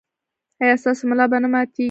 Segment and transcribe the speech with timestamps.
[0.61, 1.79] ایا ستاسو ملا به نه ماتیږي؟